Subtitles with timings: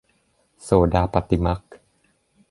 [0.63, 1.61] โสดาปัตติมรรค